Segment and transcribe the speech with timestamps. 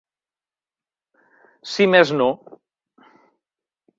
[1.73, 2.29] Si més no.